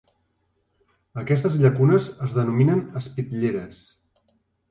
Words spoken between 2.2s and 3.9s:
es denominen espitlleres.